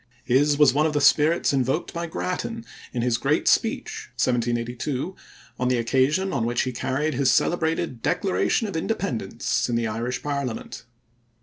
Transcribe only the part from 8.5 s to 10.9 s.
of Independence in the Irish parliament.